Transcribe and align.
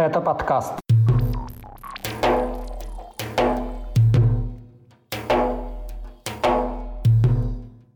Это 0.00 0.22
подкаст. 0.22 0.72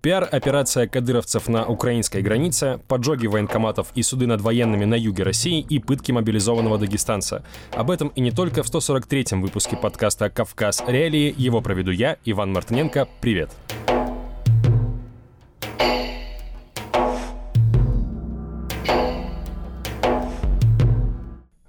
Пиар-операция 0.03 0.87
кадыровцев 0.87 1.49
на 1.49 1.65
украинской 1.65 2.21
границе, 2.21 2.79
поджоги 2.89 3.27
военкоматов 3.27 3.87
и 3.95 4.03
суды 4.03 4.27
над 4.27 4.43
военными 4.43 4.85
на 4.85 4.97
юге 4.97 5.23
России 5.23 5.61
и 5.61 5.79
пытки 5.79 6.13
мобилизованного 6.13 6.77
дагестанца. 6.77 7.43
Об 7.73 7.91
этом 7.91 8.09
и 8.09 8.21
не 8.21 8.33
только 8.33 8.63
в 8.63 8.67
143-м 8.67 9.41
выпуске 9.41 9.79
подкаста 9.79 10.29
«Кавказ. 10.29 10.85
Реалии». 10.87 11.35
Его 11.39 11.63
проведу 11.63 11.91
я, 11.91 12.19
Иван 12.27 12.53
Мартыненко. 12.53 13.09
Привет! 13.23 13.49
Привет! 13.67 13.84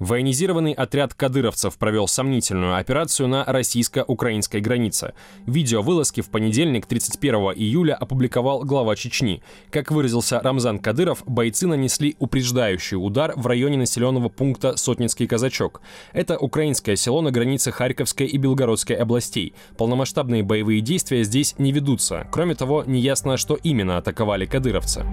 Военизированный 0.05 0.73
отряд 0.73 1.15
кадыровцев 1.15 1.79
провел 1.79 2.07
сомнительную 2.07 2.77
операцию 2.77 3.27
на 3.27 3.43
российско-украинской 3.43 4.61
границе. 4.61 5.15
Видео 5.47 5.81
вылазки 5.81 6.21
в 6.21 6.29
понедельник, 6.29 6.85
31 6.85 7.33
июля, 7.55 7.95
опубликовал 7.95 8.63
глава 8.63 8.95
Чечни. 8.95 9.41
Как 9.71 9.89
выразился 9.89 10.39
Рамзан 10.39 10.77
Кадыров, 10.77 11.23
бойцы 11.25 11.65
нанесли 11.65 12.15
упреждающий 12.19 12.97
удар 12.97 13.33
в 13.35 13.47
районе 13.47 13.77
населенного 13.77 14.29
пункта 14.29 14.77
Сотницкий 14.77 15.25
казачок. 15.25 15.81
Это 16.13 16.37
украинское 16.37 16.95
село 16.97 17.21
на 17.21 17.31
границе 17.31 17.71
Харьковской 17.71 18.27
и 18.27 18.37
Белгородской 18.37 18.97
областей. 18.97 19.55
Полномасштабные 19.75 20.43
боевые 20.43 20.81
действия 20.81 21.23
здесь 21.23 21.55
не 21.57 21.71
ведутся. 21.71 22.27
Кроме 22.31 22.53
того, 22.53 22.83
неясно, 22.85 23.37
что 23.37 23.55
именно 23.55 23.97
атаковали 23.97 24.45
кадыровцы. 24.45 25.03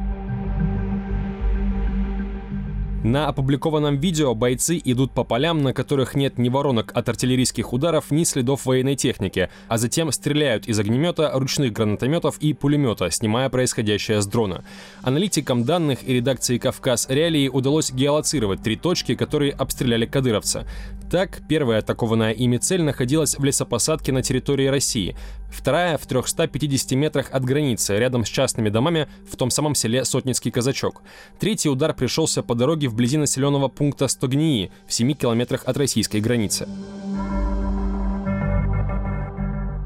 На 3.05 3.27
опубликованном 3.27 3.97
видео 3.97 4.33
бойцы 4.33 4.81
идут 4.85 5.11
по 5.11 5.25
полям, 5.25 5.63
на 5.65 5.75
которых 5.75 6.15
нет 6.15 6.39
ни 6.39 6.49
воронок 6.49 6.93
от 6.95 7.09
артиллерийских 7.09 7.73
ударов, 7.73 8.13
ни 8.13 8.23
следов 8.23 8.65
военной 8.65 8.95
техники, 8.95 9.51
а 9.67 9.77
затем 9.77 10.13
стреляют 10.13 10.69
из 10.69 10.79
огнемета, 10.79 11.33
ручных 11.35 11.73
гранатометов 11.73 12.39
и 12.39 12.53
пулемета, 12.53 13.11
снимая 13.11 13.49
происходящее 13.49 14.23
с 14.23 14.27
дрона. 14.27 14.63
Аналитикам 15.03 15.65
данных 15.65 16.09
и 16.09 16.15
редакции 16.15 16.59
«Кавказ 16.59 17.09
Реалии» 17.09 17.49
удалось 17.49 17.91
геолоцировать 17.93 18.63
три 18.63 18.77
точки, 18.77 19.17
которые 19.17 19.51
обстреляли 19.51 20.07
кадыровца. 20.07 20.65
Так, 21.11 21.43
первая 21.49 21.81
атакованная 21.81 22.33
ими 22.33 22.57
цель 22.57 22.83
находилась 22.83 23.37
в 23.37 23.45
лесопосадке 23.45 24.13
на 24.13 24.23
территории 24.23 24.69
России, 24.69 25.17
вторая— 25.53 25.99
в 25.99 26.07
350 26.07 26.93
метрах 26.93 27.29
от 27.31 27.45
границы, 27.45 27.99
рядом 27.99 28.25
с 28.25 28.29
частными 28.29 28.69
домами 28.69 29.09
в 29.31 29.37
том 29.37 29.51
самом 29.51 29.75
селе 29.75 30.05
Сотницкий 30.05 30.51
казачок. 30.51 31.03
Третий 31.39 31.69
удар 31.69 31.95
пришелся 31.95 32.43
по 32.43 32.55
дороге 32.55 32.89
вблизи 32.89 33.19
населенного 33.19 33.69
пункта 33.69 34.09
Стогнии 34.09 34.71
в 34.87 34.93
7 34.93 35.13
километрах 35.15 35.63
от 35.67 35.77
российской 35.77 36.21
границы. 36.21 36.69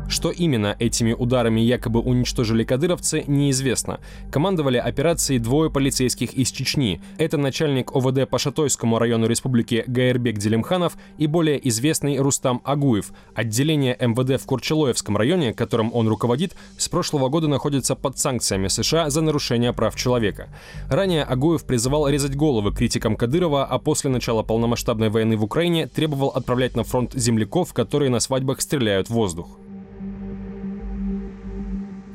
Что 0.09 0.31
именно 0.31 0.77
этими 0.79 1.13
ударами 1.13 1.61
якобы 1.61 2.01
уничтожили 2.01 2.63
кадыровцы, 2.63 3.25
неизвестно. 3.27 3.99
Командовали 4.31 4.77
операцией 4.77 5.41
двое 5.41 5.69
полицейских 5.69 6.35
из 6.35 6.51
Чечни. 6.51 7.01
Это 7.19 7.39
начальник 7.39 7.95
ОВД 7.95 8.29
по 8.29 8.39
Шатойскому 8.39 8.99
району 8.99 9.27
республики 9.27 9.83
Гаербек 9.87 10.39
Делимханов 10.39 10.97
и 11.19 11.27
более 11.27 11.67
известный 11.69 12.19
Рустам 12.19 12.61
Агуев. 12.65 13.13
Отделение 13.35 13.97
МВД 14.01 14.41
в 14.41 14.47
Курчелоевском 14.47 15.17
районе, 15.17 15.53
которым 15.53 15.93
он 15.93 16.07
руководит, 16.09 16.55
с 16.79 16.89
прошлого 16.89 17.29
года 17.29 17.49
находится 17.49 17.97
под 17.97 18.17
санкциями 18.19 18.69
США 18.69 19.11
за 19.11 19.23
нарушение 19.23 19.73
прав 19.73 19.97
человека. 19.97 20.49
Ранее 20.89 21.25
Агуев 21.25 21.65
призывал 21.65 22.09
резать 22.09 22.37
головы 22.37 22.73
критикам 22.73 23.17
Кадырова, 23.17 23.65
а 23.65 23.79
после 23.79 24.09
начала 24.11 24.45
полномасштабной 24.45 25.09
войны 25.09 25.37
в 25.37 25.43
Украине 25.43 25.89
требовал 25.89 26.29
отправлять 26.29 26.77
на 26.77 26.85
фронт 26.85 27.13
земляков, 27.15 27.73
которые 27.73 28.11
на 28.11 28.21
свадьбах 28.21 28.61
стреляют 28.61 29.09
в 29.09 29.15
воздух. 29.15 29.49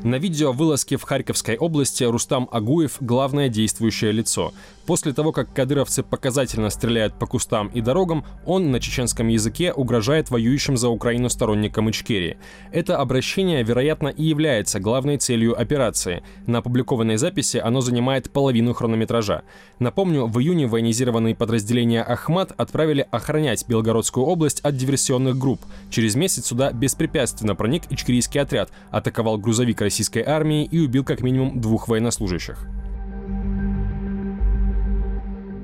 На 0.04 0.16
видео 0.16 0.52
вылазки 0.52 0.96
в 0.96 1.04
Харьковской 1.04 1.58
области 1.58 2.04
Рустам 2.04 2.50
Агуев– 2.52 2.98
главное 3.02 3.50
действующее 3.50 4.12
лицо. 4.12 4.52
После 4.86 5.14
того, 5.14 5.32
как 5.32 5.54
кадыровцы 5.54 6.02
показательно 6.02 6.70
стреляют 6.70 7.14
по 7.14 7.28
кустам 7.28 7.68
и 7.68 7.82
дорогам, 7.82 8.26
он 8.46 8.72
на 8.72 8.80
чеченском 8.80 9.28
языке 9.28 9.72
угрожает 9.72 10.32
воюющим 10.32 10.76
за 10.76 10.90
Украину 10.90 11.30
сторонникам 11.30 11.90
Ичкерии. 11.90 12.38
Это 12.72 12.98
обращение, 12.98 13.64
вероятно, 13.64 14.08
и 14.08 14.24
является 14.24 14.80
главной 14.80 15.18
целью 15.18 15.60
операции. 15.60 16.24
На 16.48 16.60
опубликованной 16.60 17.18
записи 17.18 17.58
оно 17.58 17.82
занимает 17.82 18.32
половину 18.32 18.74
хронометража. 18.74 19.44
Напомню, 19.80 20.26
в 20.26 20.40
июне 20.40 20.68
военизированные 20.68 21.36
подразделения 21.36 22.02
«Ахмат» 22.02 22.52
отправили 22.58 23.08
охранять 23.12 23.68
Белгородскую 23.68 24.26
область 24.26 24.62
от 24.62 24.76
диверсионных 24.76 25.38
групп. 25.38 25.62
Через 25.90 26.16
месяц 26.16 26.48
сюда 26.48 26.72
беспрепятственно 26.72 27.56
проник 27.56 27.84
ичкерийский 27.92 28.42
отряд, 28.42 28.72
атаковал 28.90 29.38
грузовик 29.38 29.82
российской 29.82 30.24
армии 30.24 30.66
и 30.66 30.80
убил 30.80 31.04
как 31.04 31.22
минимум 31.22 31.62
двух 31.62 31.88
военнослужащих. 31.88 32.66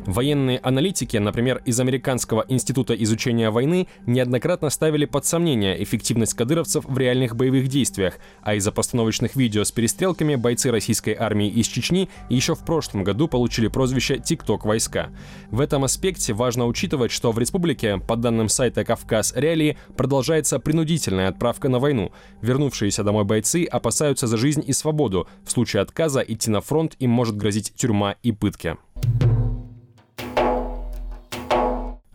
Военные 0.08 0.60
аналитики, 0.60 1.18
например, 1.18 1.62
из 1.66 1.78
Американского 1.82 2.46
института 2.48 2.94
изучения 2.94 3.50
войны, 3.50 3.90
неоднократно 4.06 4.70
ставили 4.70 5.04
под 5.04 5.26
сомнение 5.26 5.84
эффективность 5.84 6.34
кадыровцев 6.34 6.86
в 6.86 6.98
реальных 6.98 7.36
боевых 7.36 7.68
действиях, 7.68 8.18
а 8.42 8.56
из-за 8.56 8.72
постановочных 8.72 9.36
видео 9.36 9.66
с 9.66 9.74
перестрелками 9.74 10.36
бойцы 10.36 10.72
российской 10.72 11.14
армии 11.14 11.50
из 11.50 11.68
Чечни 11.68 12.08
еще 12.30 12.56
в 12.56 12.60
прошлом 12.60 13.04
году 13.04 13.28
получили 13.28 13.68
прозвище 13.68 14.18
«ТикТок 14.18 14.64
войска». 14.64 15.10
В 15.52 15.60
этом 15.60 15.84
аспекте 15.84 16.34
важно 16.34 16.68
учитывать, 16.68 17.12
что 17.12 17.34
в 17.34 17.38
республике, 17.38 17.98
по 17.98 18.16
данным 18.16 18.48
сайта 18.48 18.86
«Кавказ 18.86 19.34
Реалии», 19.36 19.78
продолжается 19.98 20.58
принудительная 20.60 21.28
отправка 21.28 21.68
на 21.68 21.80
войну. 21.80 22.14
Вернувшиеся 22.42 23.04
домой 23.04 23.26
бойцы 23.26 23.66
опасаются 23.66 24.26
за 24.26 24.38
жизнь 24.38 24.64
и 24.66 24.72
свободу. 24.72 25.28
В 25.44 25.52
случае 25.52 25.82
отказа 25.82 26.22
идти 26.22 26.50
на 26.50 26.62
фронт 26.62 26.96
им 27.00 27.10
может 27.10 27.36
грозить 27.36 27.74
тюрьма 27.76 28.16
и 28.24 28.32
пытки. 28.32 28.78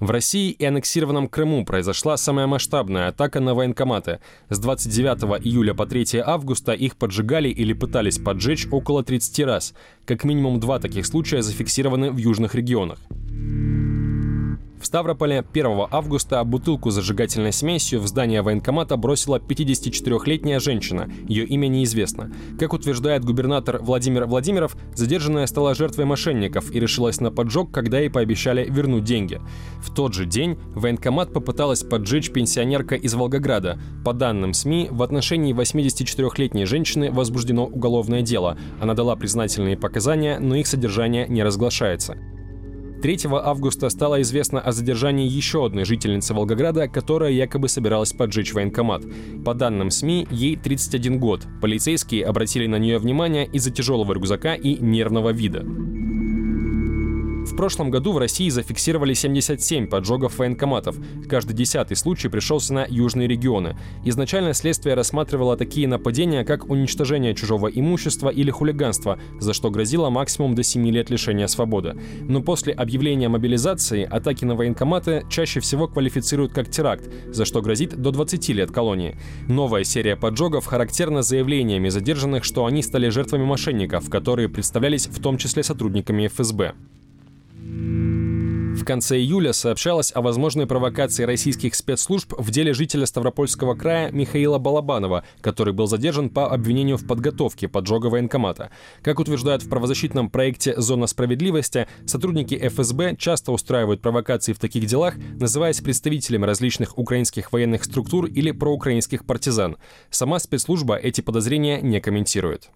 В 0.03 0.11
России 0.11 0.51
и 0.51 0.65
аннексированном 0.65 1.29
Крыму 1.29 1.65
произошла 1.65 2.17
самая 2.17 2.49
масштабная 2.49 3.07
атака 3.07 3.39
на 3.39 3.55
военкоматы. 3.55 4.19
С 4.49 4.59
29 4.59 5.47
июля 5.47 5.75
по 5.75 5.87
3 5.87 6.19
августа 6.27 6.73
их 6.73 6.97
поджигали 6.97 7.49
или 7.51 7.73
пытались 7.73 8.19
поджечь 8.19 8.67
около 8.73 9.05
30 9.05 9.39
раз. 9.45 9.75
Как 10.05 10.25
минимум 10.25 10.59
два 10.59 10.81
таких 10.81 11.07
случая 11.07 11.41
зафиксированы 11.41 12.11
в 12.11 12.17
южных 12.17 12.57
регионах. 12.57 12.99
В 14.83 14.87
Ставрополе 14.87 15.45
1 15.53 15.87
августа 15.93 16.43
бутылку 16.43 16.91
с 16.91 16.95
зажигательной 16.95 17.53
смесью 17.53 18.01
в 18.01 18.09
здание 18.09 18.43
военкомата 18.43 18.97
бросила 18.97 19.39
54-летняя 19.39 20.59
женщина. 20.59 21.09
Ее 21.29 21.45
имя 21.45 21.69
неизвестно. 21.69 22.33
Как 22.59 22.73
утверждает 22.73 23.25
губернатор 23.25 23.79
Владимир 23.81 24.27
Владимиров, 24.27 24.77
задержанная 24.97 25.47
стала 25.47 25.77
жертвой 25.77 26.07
мошенников 26.07 26.75
и 26.75 26.81
решилась 26.81 27.21
на 27.21 27.31
поджог, 27.31 27.71
когда 27.71 28.01
ей 28.01 28.11
пообещали 28.11 28.67
вернуть 28.69 29.05
деньги. 29.05 29.41
В 29.81 29.95
тот 29.95 30.15
же 30.15 30.27
день 30.27 30.59
военкомат 30.75 31.33
попыталась 31.33 31.85
поджечь 31.85 32.33
пенсионерка 32.33 32.97
из 32.97 33.15
Волгограда. 33.15 33.79
По 34.05 34.13
данным 34.13 34.53
СМИ, 34.53 34.89
в 34.91 35.05
отношении 35.05 35.55
84-летней 35.55 36.65
женщины 36.65 37.13
возбуждено 37.13 37.67
уголовное 37.67 38.23
дело. 38.23 38.59
Она 38.81 38.95
дала 38.95 39.15
признательные 39.15 39.77
показания, 39.77 40.41
но 40.41 40.57
их 40.57 40.67
содержание 40.67 41.29
не 41.29 41.45
разглашается. 41.45 42.17
3 43.03 43.19
августа 43.33 43.89
стало 43.89 44.23
известно 44.23 44.61
о 44.61 44.71
задержании 44.71 45.29
еще 45.29 45.67
одной 45.67 45.85
жительницы 45.85 46.35
Волгограда, 46.35 46.87
которая 46.87 47.33
якобы 47.33 47.69
собиралась 47.69 48.13
поджечь 48.13 48.55
военкомат. 48.55 49.03
По 49.45 49.55
данным 49.55 49.91
СМИ, 49.91 50.29
ей 50.31 50.55
31 50.55 51.19
год. 51.19 51.45
Полицейские 51.61 52.25
обратили 52.25 52.69
на 52.69 52.77
нее 52.77 52.99
внимание 52.99 53.47
из-за 53.47 53.73
тяжелого 53.73 54.13
рюкзака 54.13 54.55
и 54.55 54.77
нервного 54.79 55.31
вида. 55.31 55.65
В 57.45 57.57
прошлом 57.57 57.91
году 57.91 58.13
в 58.13 58.19
России 58.19 58.49
зафиксировали 58.49 59.15
77 59.15 59.87
поджогов 59.89 60.39
военкоматов. 60.39 60.97
Каждый 61.29 61.55
десятый 61.55 61.97
случай 61.97 62.29
пришелся 62.29 62.73
на 62.73 62.87
южные 62.89 63.27
регионы. 63.29 63.77
Изначально 64.05 64.55
следствие 64.55 64.95
рассматривало 64.95 65.57
такие 65.57 65.89
нападения, 65.89 66.45
как 66.45 66.71
уничтожение 66.71 67.35
чужого 67.35 67.67
имущества 67.67 68.29
или 68.29 68.51
хулиганство, 68.51 69.19
за 69.41 69.53
что 69.55 69.71
грозило 69.71 70.09
максимум 70.09 70.55
до 70.55 70.63
7 70.63 70.89
лет 70.91 71.11
лишения 71.11 71.47
свободы. 71.49 71.97
Но 72.23 72.43
после 72.43 72.73
объявления 72.73 73.29
мобилизации 73.29 74.05
атаки 74.05 74.45
на 74.45 74.55
военкоматы 74.55 75.25
чаще 75.29 75.61
всего 75.61 75.89
квалифицируют 75.89 76.53
как 76.53 76.71
теракт, 76.71 77.11
за 77.27 77.45
что 77.45 77.61
грозит 77.61 78.01
до 78.01 78.13
20 78.13 78.49
лет 78.51 78.71
колонии. 78.71 79.19
Новая 79.49 79.85
серия 79.85 80.17
поджогов 80.17 80.65
характерна 80.67 81.23
заявлениями 81.23 81.89
задержанных, 81.89 82.45
что 82.45 82.67
они 82.67 82.83
стали 82.83 83.09
жертвами 83.09 83.45
мошенников, 83.45 84.09
которые 84.09 84.49
представлялись 84.49 85.09
в 85.09 85.21
том 85.21 85.39
числе 85.39 85.63
сотрудниками 85.63 86.29
ФСБ. 86.29 86.75
В 88.75 88.85
конце 88.85 89.19
июля 89.19 89.53
сообщалось 89.53 90.13
о 90.15 90.23
возможной 90.23 90.67
провокации 90.67 91.25
российских 91.25 91.75
спецслужб 91.75 92.33
в 92.37 92.51
деле 92.51 92.73
жителя 92.73 93.05
Ставропольского 93.07 93.75
края 93.75 94.11
Михаила 94.11 94.59
Балабанова, 94.59 95.25
который 95.41 95.75
был 95.75 95.87
задержан 95.87 96.31
по 96.31 96.51
обвинению 96.51 96.97
в 96.97 97.07
подготовке 97.07 97.69
поджога 97.69 98.07
военкомата. 98.07 98.71
Как 99.03 99.21
утверждают 99.21 99.63
в 99.63 99.69
правозащитном 99.69 100.31
проекте 100.31 100.75
«Зона 100.81 101.07
справедливости», 101.07 101.87
сотрудники 102.07 102.59
ФСБ 102.69 103.17
часто 103.17 103.53
устраивают 103.53 104.01
провокации 104.01 104.53
в 104.53 104.59
таких 104.59 104.87
делах, 104.87 105.15
называясь 105.39 105.81
представителями 105.81 106.47
различных 106.47 106.99
украинских 106.99 107.53
военных 107.53 107.85
структур 107.85 108.25
или 108.25 108.51
проукраинских 108.51 109.27
партизан. 109.27 109.77
Сама 110.11 110.39
спецслужба 110.39 110.97
эти 110.97 111.21
подозрения 111.21 111.81
не 111.83 112.01
комментирует. 112.01 112.71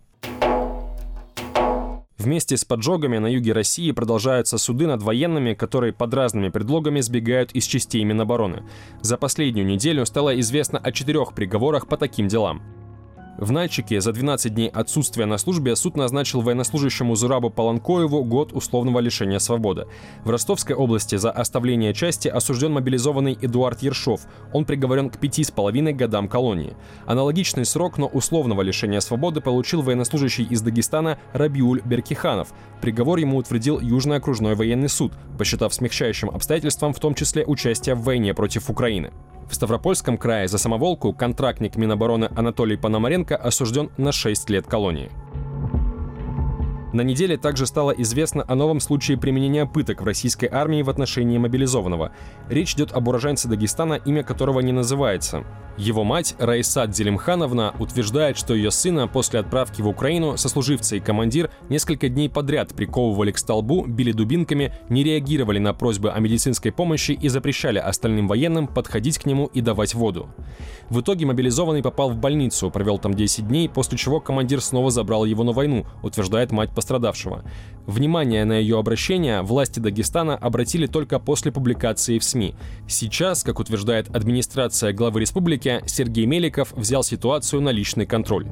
Вместе 2.26 2.56
с 2.56 2.64
поджогами 2.64 3.19
на 3.19 3.28
юге 3.28 3.52
России 3.52 3.93
продолжаются 3.93 4.58
суды 4.58 4.88
над 4.88 5.00
военными, 5.00 5.55
которые 5.55 5.93
под 5.93 6.12
разными 6.12 6.49
предлогами 6.49 6.99
сбегают 7.00 7.52
из 7.52 7.67
частей 7.67 8.02
Минобороны. 8.02 8.64
За 9.00 9.17
последнюю 9.17 9.64
неделю 9.64 10.05
стало 10.06 10.37
известно 10.40 10.81
о 10.81 10.90
четырех 10.90 11.34
приговорах 11.34 11.87
по 11.87 11.96
таким 11.96 12.26
делам. 12.26 12.62
В 13.38 13.52
Нальчике 13.52 14.00
за 14.00 14.12
12 14.12 14.54
дней 14.54 14.68
отсутствия 14.68 15.26
на 15.26 15.36
службе 15.36 15.76
суд 15.76 15.94
назначил 15.94 16.40
военнослужащему 16.40 17.14
Зурабу 17.16 17.50
Паланкоеву 17.50 18.24
год 18.24 18.54
условного 18.54 19.00
лишения 19.00 19.38
свободы. 19.40 19.86
В 20.24 20.30
Ростовской 20.30 20.74
области 20.74 21.16
за 21.16 21.30
оставление 21.32 21.92
части 21.92 22.28
осужден 22.28 22.72
мобилизованный 22.72 23.36
Эдуард 23.38 23.82
Ершов. 23.82 24.22
Он 24.54 24.64
приговорен 24.64 25.10
к 25.10 25.18
пяти 25.18 25.44
с 25.44 25.50
половиной 25.50 25.92
годам 25.92 26.28
колонии. 26.28 26.76
Аналогичный 27.04 27.66
срок, 27.66 27.98
но 27.98 28.06
условного 28.06 28.62
лишения 28.62 29.00
свободы 29.00 29.42
получил 29.42 29.82
военнослужащий 29.82 30.44
из 30.44 30.62
Дагестана 30.62 31.18
Рабиуль 31.34 31.82
Беркиханов. 31.84 32.54
Приговор 32.80 33.18
ему 33.18 33.36
утвердил 33.36 33.80
Южный 33.80 34.16
окружной 34.16 34.54
военный 34.54 34.88
суд, 34.88 35.12
посчитав 35.36 35.74
смягчающим 35.74 36.30
обстоятельством 36.30 36.94
в 36.94 37.00
том 37.00 37.14
числе 37.14 37.44
участие 37.44 37.96
в 37.96 38.02
войне 38.02 38.32
против 38.32 38.70
Украины. 38.70 39.12
В 39.48 39.54
Ставропольском 39.54 40.19
крае 40.19 40.48
за 40.48 40.58
самоволку 40.58 41.12
контрактник 41.12 41.76
Минобороны 41.76 42.31
Анатолий 42.37 42.76
Пономаренко 42.76 43.37
осужден 43.37 43.90
на 43.96 44.12
6 44.12 44.50
лет 44.50 44.66
колонии. 44.66 45.10
На 46.96 47.02
неделе 47.02 47.37
также 47.37 47.66
стало 47.66 47.90
известно 47.90 48.43
о 48.48 48.54
новом 48.54 48.81
случае 48.81 49.19
применения 49.19 49.66
пыток 49.66 50.00
в 50.00 50.06
российской 50.06 50.46
армии 50.46 50.81
в 50.81 50.88
отношении 50.88 51.37
мобилизованного. 51.37 52.12
Речь 52.48 52.72
идет 52.72 52.93
об 52.93 53.08
уроженце 53.08 53.48
Дагестана, 53.48 54.00
имя 54.06 54.22
которого 54.22 54.60
не 54.60 54.72
называется. 54.72 55.44
Его 55.76 56.04
мать, 56.04 56.34
Раисат 56.38 56.88
Делимхановна, 56.93 57.75
утверждает, 57.78 58.38
что 58.38 58.54
ее 58.54 58.70
сына 58.70 59.08
после 59.08 59.40
отправки 59.40 59.82
в 59.82 59.88
Украину 59.88 60.38
сослуживцы 60.38 60.96
и 60.96 61.00
командир 61.00 61.50
несколько 61.69 62.08
дней 62.08 62.31
подряд 62.31 62.75
приковывали 62.75 63.31
к 63.31 63.37
столбу, 63.37 63.84
били 63.84 64.12
дубинками, 64.12 64.72
не 64.88 65.04
реагировали 65.04 65.58
на 65.58 65.75
просьбы 65.75 66.12
о 66.12 66.19
медицинской 66.19 66.72
помощи 66.72 67.12
и 67.12 67.28
запрещали 67.28 67.78
остальным 67.78 68.26
военным 68.26 68.69
подходить 68.69 69.19
к 69.19 69.26
нему 69.26 69.50
и 69.52 69.60
давать 69.60 69.92
воду. 69.92 70.31
В 70.88 71.02
итоге 71.02 71.26
мобилизованный 71.26 71.82
попал 71.82 72.08
в 72.08 72.16
больницу, 72.16 72.70
провел 72.70 72.99
там 72.99 73.12
10 73.12 73.46
дней, 73.46 73.69
после 73.69 73.99
чего 73.99 74.19
командир 74.19 74.62
снова 74.62 74.90
забрал 74.90 75.26
его 75.26 75.44
на 75.44 75.52
войну, 75.52 75.84
утверждает 76.02 76.52
мать 76.52 76.70
пострадавшего. 76.70 76.85
Внимание 77.86 78.44
на 78.44 78.54
ее 78.54 78.78
обращение 78.78 79.42
власти 79.42 79.78
Дагестана 79.78 80.36
обратили 80.36 80.86
только 80.86 81.18
после 81.20 81.52
публикации 81.52 82.18
в 82.18 82.24
СМИ. 82.24 82.54
Сейчас, 82.88 83.44
как 83.44 83.60
утверждает 83.60 84.14
администрация 84.14 84.92
главы 84.92 85.20
республики, 85.20 85.82
Сергей 85.86 86.26
Меликов 86.26 86.72
взял 86.72 87.04
ситуацию 87.04 87.62
на 87.62 87.70
личный 87.70 88.06
контроль. 88.06 88.46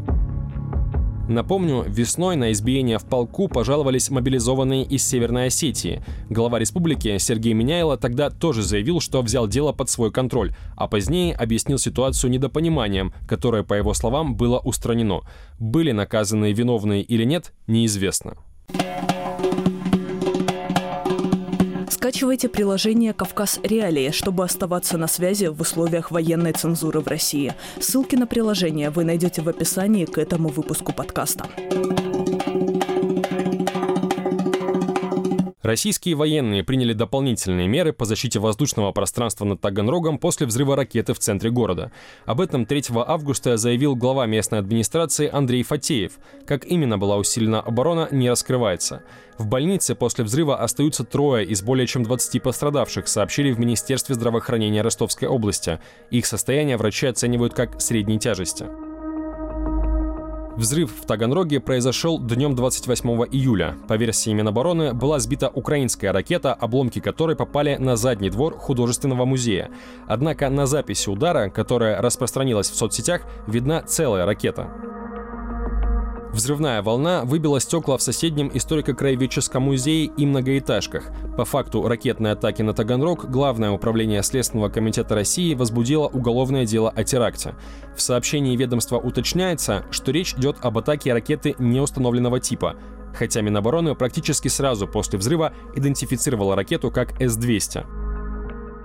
Напомню, 1.29 1.85
весной 1.88 2.37
на 2.37 2.53
избиение 2.53 2.99
в 2.99 3.06
полку 3.06 3.49
пожаловались 3.49 4.11
мобилизованные 4.11 4.85
из 4.85 5.09
Северной 5.09 5.47
Осетии. 5.47 6.05
Глава 6.29 6.59
республики 6.59 7.17
Сергей 7.17 7.55
Меняйло 7.55 7.97
тогда 7.97 8.29
тоже 8.29 8.62
заявил, 8.62 9.00
что 9.00 9.23
взял 9.23 9.49
дело 9.49 9.73
под 9.73 9.88
свой 9.88 10.12
контроль, 10.12 10.55
а 10.76 10.87
позднее 10.87 11.35
объяснил 11.35 11.79
ситуацию 11.79 12.31
недопониманием, 12.31 13.15
которое, 13.26 13.62
по 13.62 13.73
его 13.73 13.94
словам, 13.94 14.37
было 14.37 14.59
устранено. 14.59 15.23
Были 15.59 15.93
наказаны 15.93 16.53
виновные 16.53 17.03
или 17.03 17.25
нет, 17.25 17.55
неизвестно. 17.67 18.35
Скачивайте 22.14 22.49
приложение 22.49 23.12
«Кавказ 23.12 23.58
Реалии», 23.64 24.12
чтобы 24.12 24.44
оставаться 24.44 24.96
на 24.96 25.08
связи 25.08 25.46
в 25.46 25.61
условиях 25.61 26.12
военной 26.12 26.52
цензуры 26.52 27.00
в 27.00 27.08
России. 27.08 27.55
Ссылки 27.81 28.14
на 28.14 28.28
приложение 28.28 28.90
вы 28.90 29.02
найдете 29.02 29.43
в 29.43 29.49
описании 29.49 30.05
к 30.05 30.16
этому 30.16 30.49
выпуску 30.49 30.93
подкаста. 30.93 31.49
Российские 35.64 36.14
военные 36.14 36.62
приняли 36.62 36.93
дополнительные 36.93 37.66
меры 37.69 37.94
по 37.94 38.05
защите 38.05 38.38
воздушного 38.38 38.93
пространства 38.93 39.46
над 39.46 39.62
Таганрогом 39.62 40.19
после 40.19 40.46
взрыва 40.46 40.76
ракеты 40.76 41.14
в 41.14 41.19
центре 41.19 41.50
города. 41.50 41.90
Об 42.26 42.43
этом 42.43 42.66
3 42.66 42.82
августа 42.94 43.56
заявил 43.56 43.96
глава 43.96 44.26
местной 44.26 44.58
администрации 44.58 45.26
Андрей 45.32 45.62
Фатеев. 45.62 46.19
Как 46.46 46.66
именно 46.66 46.99
была 46.99 47.16
усилена 47.16 47.62
оборона, 47.62 48.08
не 48.11 48.28
раскрывается. 48.28 49.05
В 49.38 49.46
больнице 49.46 49.94
после 49.94 50.25
взрыва 50.25 50.58
остаются 50.58 51.02
трое 51.02 51.46
из 51.46 51.62
более 51.62 51.87
чем 51.87 52.02
20 52.02 52.43
пострадавших, 52.43 53.08
сообщили 53.08 53.50
в 53.50 53.58
Министерстве 53.58 54.16
здравоохранения 54.16 54.82
Ростовской 54.82 55.28
области. 55.28 55.81
Их 56.11 56.26
состояние 56.26 56.76
врачи 56.76 57.06
оценивают 57.06 57.55
как 57.55 57.81
средней 57.81 58.19
тяжести. 58.19 58.66
Взрыв 60.56 60.92
в 60.92 61.04
Таганроге 61.04 61.58
произошел 61.58 62.20
днем 62.20 62.54
28 62.54 63.10
июля. 63.32 63.76
По 63.88 63.94
версии 63.94 64.30
Минобороны 64.30 64.94
была 64.94 65.18
сбита 65.18 65.48
украинская 65.48 66.12
ракета, 66.12 66.54
обломки 66.54 67.00
которой 67.00 67.34
попали 67.34 67.74
на 67.76 67.96
задний 67.96 68.30
двор 68.30 68.56
художественного 68.56 69.24
музея. 69.24 69.70
Однако 70.06 70.48
на 70.50 70.66
записи 70.66 71.10
удара, 71.10 71.48
которая 71.48 72.00
распространилась 72.00 72.70
в 72.70 72.76
соцсетях, 72.76 73.22
видна 73.48 73.82
целая 73.82 74.26
ракета. 74.26 74.70
Взрывная 76.34 76.82
волна 76.82 77.25
выбила 77.25 77.60
стекла 77.60 77.96
в 77.96 78.02
соседнем 78.02 78.50
историко-краеведческом 78.52 79.62
музее 79.62 80.06
и 80.06 80.26
многоэтажках. 80.26 81.04
По 81.36 81.44
факту 81.44 81.86
ракетной 81.86 82.32
атаки 82.32 82.60
на 82.60 82.75
Таганрог 82.75 83.31
Главное 83.31 83.70
управление 83.70 84.20
Следственного 84.25 84.69
комитета 84.69 85.14
России 85.14 85.54
возбудило 85.54 86.08
уголовное 86.08 86.66
дело 86.66 86.90
о 86.90 87.04
теракте. 87.04 87.54
В 87.96 88.02
сообщении 88.02 88.56
ведомства 88.56 88.98
уточняется, 88.98 89.84
что 89.92 90.10
речь 90.10 90.34
идет 90.34 90.56
об 90.60 90.76
атаке 90.76 91.12
ракеты 91.12 91.54
неустановленного 91.60 92.40
типа, 92.40 92.75
хотя 93.16 93.40
Минобороны 93.40 93.94
практически 93.94 94.48
сразу 94.48 94.88
после 94.88 95.20
взрыва 95.20 95.52
идентифицировала 95.76 96.56
ракету 96.56 96.90
как 96.90 97.12
С-200. 97.20 98.03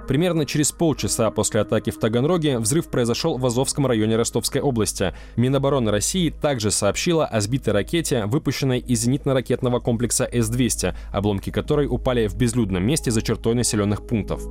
Примерно 0.09 0.47
через 0.47 0.71
полчаса 0.71 1.29
после 1.29 1.61
атаки 1.61 1.91
в 1.91 1.99
Таганроге 1.99 2.57
взрыв 2.57 2.87
произошел 2.87 3.37
в 3.37 3.45
Азовском 3.45 3.85
районе 3.85 4.15
Ростовской 4.15 4.59
области. 4.59 5.13
Минобороны 5.35 5.91
России 5.91 6.31
также 6.31 6.71
сообщила 6.71 7.27
о 7.27 7.39
сбитой 7.41 7.73
ракете, 7.73 8.25
выпущенной 8.25 8.79
из 8.79 9.07
зенитно-ракетного 9.07 9.79
комплекса 9.79 10.25
С-200, 10.25 10.95
обломки 11.11 11.51
которой 11.51 11.85
упали 11.85 12.25
в 12.25 12.35
безлюдном 12.35 12.83
месте 12.83 13.11
за 13.11 13.21
чертой 13.21 13.53
населенных 13.53 14.07
пунктов. 14.07 14.41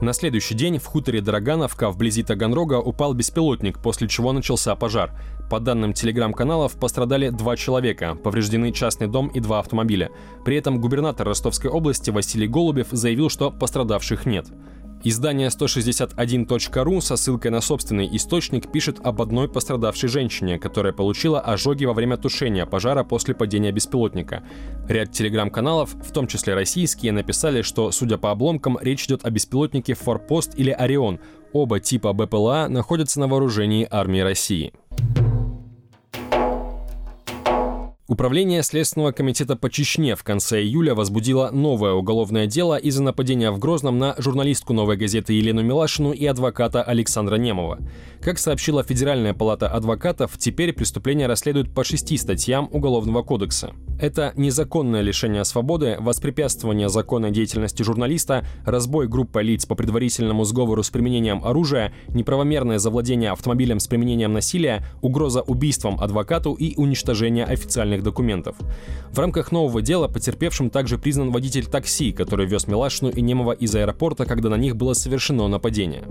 На 0.00 0.12
следующий 0.12 0.56
день 0.56 0.78
в 0.78 0.84
хуторе 0.84 1.20
Дорогановка 1.20 1.90
вблизи 1.90 2.24
Таганрога 2.24 2.80
упал 2.80 3.14
беспилотник, 3.14 3.80
после 3.80 4.08
чего 4.08 4.32
начался 4.32 4.74
пожар. 4.74 5.12
По 5.50 5.60
данным 5.60 5.94
телеграм-каналов, 5.94 6.78
пострадали 6.78 7.30
два 7.30 7.56
человека, 7.56 8.14
повреждены 8.14 8.70
частный 8.72 9.06
дом 9.06 9.28
и 9.28 9.40
два 9.40 9.60
автомобиля. 9.60 10.10
При 10.44 10.56
этом 10.56 10.78
губернатор 10.80 11.26
Ростовской 11.26 11.70
области 11.70 12.10
Василий 12.10 12.46
Голубев 12.46 12.88
заявил, 12.90 13.30
что 13.30 13.50
пострадавших 13.50 14.26
нет. 14.26 14.46
Издание 15.04 15.48
161.ru 15.48 17.00
со 17.00 17.16
ссылкой 17.16 17.52
на 17.52 17.60
собственный 17.60 18.08
источник 18.16 18.70
пишет 18.70 18.98
об 19.04 19.22
одной 19.22 19.48
пострадавшей 19.48 20.08
женщине, 20.08 20.58
которая 20.58 20.92
получила 20.92 21.40
ожоги 21.40 21.84
во 21.84 21.94
время 21.94 22.16
тушения 22.16 22.66
пожара 22.66 23.04
после 23.04 23.34
падения 23.34 23.70
беспилотника. 23.70 24.42
Ряд 24.88 25.12
телеграм-каналов, 25.12 25.94
в 25.94 26.12
том 26.12 26.26
числе 26.26 26.54
российские, 26.54 27.12
написали, 27.12 27.62
что, 27.62 27.92
судя 27.92 28.18
по 28.18 28.32
обломкам, 28.32 28.76
речь 28.80 29.04
идет 29.04 29.24
о 29.24 29.30
беспилотнике 29.30 29.94
«Форпост» 29.94 30.58
или 30.58 30.70
«Орион». 30.70 31.20
Оба 31.52 31.78
типа 31.78 32.12
БПЛА 32.12 32.66
находятся 32.68 33.20
на 33.20 33.28
вооружении 33.28 33.86
армии 33.88 34.20
России. 34.20 34.74
Управление 38.10 38.62
Следственного 38.62 39.12
комитета 39.12 39.54
по 39.54 39.68
Чечне 39.68 40.16
в 40.16 40.24
конце 40.24 40.62
июля 40.62 40.94
возбудило 40.94 41.50
новое 41.50 41.92
уголовное 41.92 42.46
дело 42.46 42.78
из-за 42.78 43.02
нападения 43.02 43.50
в 43.50 43.58
Грозном 43.58 43.98
на 43.98 44.14
журналистку 44.16 44.72
«Новой 44.72 44.96
газеты» 44.96 45.34
Елену 45.34 45.62
Милашину 45.62 46.12
и 46.12 46.24
адвоката 46.24 46.82
Александра 46.82 47.36
Немова. 47.36 47.78
Как 48.22 48.38
сообщила 48.38 48.82
Федеральная 48.82 49.34
палата 49.34 49.68
адвокатов, 49.68 50.38
теперь 50.38 50.72
преступление 50.72 51.26
расследуют 51.26 51.74
по 51.74 51.84
шести 51.84 52.16
статьям 52.16 52.70
Уголовного 52.72 53.22
кодекса. 53.22 53.74
Это 54.00 54.32
незаконное 54.36 55.02
лишение 55.02 55.44
свободы, 55.44 55.96
воспрепятствование 56.00 56.88
законной 56.88 57.30
деятельности 57.30 57.82
журналиста, 57.82 58.46
разбой 58.64 59.08
группы 59.08 59.42
лиц 59.42 59.66
по 59.66 59.74
предварительному 59.74 60.44
сговору 60.44 60.82
с 60.82 60.88
применением 60.88 61.44
оружия, 61.44 61.92
неправомерное 62.08 62.78
завладение 62.78 63.32
автомобилем 63.32 63.80
с 63.80 63.86
применением 63.86 64.32
насилия, 64.32 64.84
угроза 65.02 65.42
убийством 65.42 66.00
адвокату 66.00 66.54
и 66.54 66.74
уничтожение 66.76 67.44
официальных 67.44 67.97
официальных 67.98 68.02
документов. 68.02 68.56
В 69.12 69.18
рамках 69.18 69.52
нового 69.52 69.82
дела 69.82 70.08
потерпевшим 70.08 70.70
также 70.70 70.98
признан 70.98 71.30
водитель 71.30 71.66
такси, 71.66 72.12
который 72.12 72.46
вез 72.46 72.66
Милашину 72.66 73.10
и 73.10 73.20
Немова 73.20 73.52
из 73.52 73.74
аэропорта, 73.74 74.24
когда 74.24 74.48
на 74.48 74.56
них 74.56 74.76
было 74.76 74.94
совершено 74.94 75.48
нападение. 75.48 76.04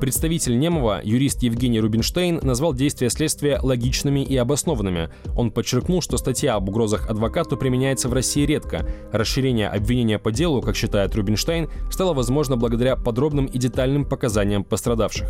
Представитель 0.00 0.56
Немова, 0.58 1.00
юрист 1.02 1.42
Евгений 1.42 1.80
Рубинштейн, 1.80 2.38
назвал 2.42 2.72
действия 2.72 3.10
следствия 3.10 3.58
логичными 3.60 4.20
и 4.20 4.36
обоснованными. 4.36 5.08
Он 5.36 5.50
подчеркнул, 5.50 6.02
что 6.02 6.18
статья 6.18 6.54
об 6.54 6.68
угрозах 6.68 7.10
адвокату 7.10 7.56
применяется 7.56 8.08
в 8.08 8.12
России 8.12 8.46
редко. 8.46 8.86
Расширение 9.12 9.68
обвинения 9.68 10.20
по 10.20 10.30
делу, 10.30 10.62
как 10.62 10.76
считает 10.76 11.16
Рубинштейн, 11.16 11.68
стало 11.90 12.14
возможно 12.14 12.56
благодаря 12.56 12.94
подробным 12.94 13.46
и 13.46 13.58
детальным 13.58 14.04
показаниям 14.04 14.62
пострадавших. 14.62 15.26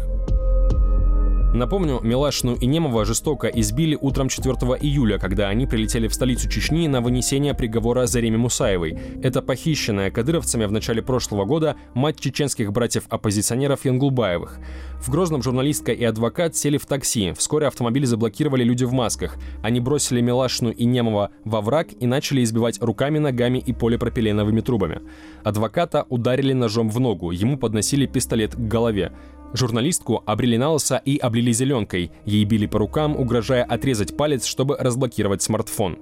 Напомню, 1.54 1.98
Милашину 2.02 2.56
и 2.56 2.66
Немова 2.66 3.06
жестоко 3.06 3.46
избили 3.46 3.96
утром 3.98 4.28
4 4.28 4.54
июля, 4.82 5.18
когда 5.18 5.48
они 5.48 5.66
прилетели 5.66 6.06
в 6.06 6.12
столицу 6.12 6.46
Чечни 6.48 6.86
на 6.88 7.00
вынесение 7.00 7.54
приговора 7.54 8.06
Зареме 8.06 8.36
Мусаевой. 8.36 8.98
Это 9.22 9.40
похищенная 9.40 10.10
кадыровцами 10.10 10.66
в 10.66 10.72
начале 10.72 11.00
прошлого 11.00 11.46
года 11.46 11.76
мать 11.94 12.20
чеченских 12.20 12.70
братьев-оппозиционеров 12.70 13.86
Янгулбаевых. 13.86 14.58
В 15.00 15.10
Грозном 15.10 15.42
журналистка 15.42 15.90
и 15.92 16.04
адвокат 16.04 16.54
сели 16.54 16.76
в 16.76 16.84
такси. 16.84 17.32
Вскоре 17.32 17.66
автомобиль 17.66 18.04
заблокировали 18.04 18.62
люди 18.62 18.84
в 18.84 18.92
масках. 18.92 19.36
Они 19.62 19.80
бросили 19.80 20.20
Милашину 20.20 20.70
и 20.70 20.84
Немова 20.84 21.30
во 21.44 21.62
враг 21.62 21.88
и 21.98 22.06
начали 22.06 22.44
избивать 22.44 22.80
руками, 22.82 23.18
ногами 23.18 23.58
и 23.58 23.72
полипропиленовыми 23.72 24.60
трубами. 24.60 25.00
Адвоката 25.44 26.04
ударили 26.10 26.52
ножом 26.52 26.90
в 26.90 27.00
ногу, 27.00 27.30
ему 27.30 27.56
подносили 27.56 28.04
пистолет 28.04 28.54
к 28.54 28.58
голове. 28.58 29.12
Журналистку 29.54 30.22
обрели 30.26 30.58
на 30.58 30.70
и 30.96 31.16
облили 31.16 31.52
зеленкой. 31.52 32.12
Ей 32.24 32.44
били 32.44 32.66
по 32.66 32.78
рукам, 32.78 33.16
угрожая 33.16 33.64
отрезать 33.64 34.16
палец, 34.16 34.44
чтобы 34.44 34.76
разблокировать 34.76 35.42
смартфон. 35.42 35.98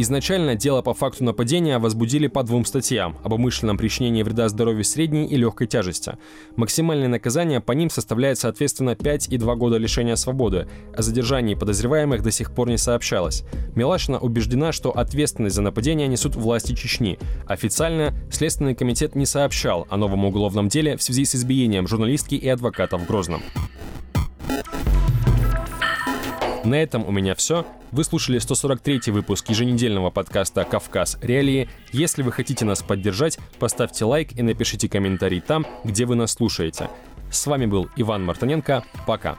Изначально 0.00 0.54
дело 0.54 0.80
по 0.80 0.94
факту 0.94 1.24
нападения 1.24 1.80
возбудили 1.80 2.28
по 2.28 2.44
двум 2.44 2.64
статьям 2.64 3.16
об 3.24 3.32
умышленном 3.32 3.76
причинении 3.76 4.22
вреда 4.22 4.48
здоровью 4.48 4.84
средней 4.84 5.26
и 5.26 5.36
легкой 5.36 5.66
тяжести. 5.66 6.16
Максимальное 6.54 7.08
наказание 7.08 7.60
по 7.60 7.72
ним 7.72 7.90
составляет 7.90 8.38
соответственно 8.38 8.94
5 8.94 9.26
и 9.32 9.36
2 9.36 9.56
года 9.56 9.76
лишения 9.76 10.14
свободы. 10.14 10.68
О 10.96 11.02
задержании 11.02 11.56
подозреваемых 11.56 12.22
до 12.22 12.30
сих 12.30 12.52
пор 12.52 12.68
не 12.68 12.78
сообщалось. 12.78 13.42
Милашина 13.74 14.20
убеждена, 14.20 14.70
что 14.70 14.96
ответственность 14.96 15.56
за 15.56 15.62
нападение 15.62 16.06
несут 16.06 16.36
власти 16.36 16.74
Чечни. 16.74 17.18
Официально 17.48 18.14
Следственный 18.30 18.76
комитет 18.76 19.16
не 19.16 19.26
сообщал 19.26 19.88
о 19.90 19.96
новом 19.96 20.24
уголовном 20.24 20.68
деле 20.68 20.96
в 20.96 21.02
связи 21.02 21.24
с 21.24 21.34
избиением 21.34 21.88
журналистки 21.88 22.36
и 22.36 22.48
адвоката 22.48 22.98
в 22.98 23.04
Грозном. 23.04 23.42
На 26.62 26.76
этом 26.76 27.04
у 27.04 27.10
меня 27.10 27.34
все. 27.34 27.66
Вы 27.90 28.04
слушали 28.04 28.38
143 28.38 29.12
выпуск 29.12 29.48
еженедельного 29.48 30.10
подкаста 30.10 30.64
«Кавказ. 30.64 31.16
Реалии». 31.22 31.70
Если 31.90 32.22
вы 32.22 32.32
хотите 32.32 32.66
нас 32.66 32.82
поддержать, 32.82 33.38
поставьте 33.58 34.04
лайк 34.04 34.38
и 34.38 34.42
напишите 34.42 34.90
комментарий 34.90 35.40
там, 35.40 35.66
где 35.84 36.04
вы 36.04 36.14
нас 36.14 36.32
слушаете. 36.32 36.90
С 37.30 37.46
вами 37.46 37.64
был 37.64 37.88
Иван 37.96 38.24
Мартыненко. 38.24 38.84
Пока. 39.06 39.38